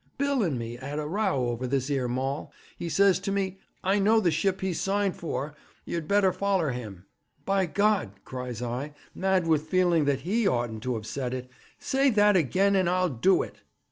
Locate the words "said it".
11.05-11.51